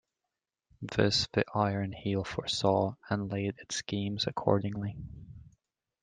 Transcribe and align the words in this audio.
This 0.95 1.27
the 1.33 1.43
Iron 1.53 1.91
Heel 1.91 2.23
foresaw 2.23 2.95
and 3.07 3.31
laid 3.31 3.59
its 3.59 3.75
schemes 3.75 4.25
accordingly. 4.25 4.97